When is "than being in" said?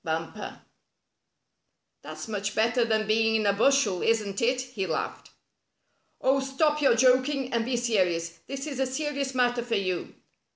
2.83-3.45